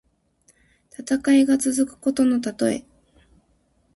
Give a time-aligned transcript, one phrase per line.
[0.89, 2.83] 戦いが続くことのたとえ。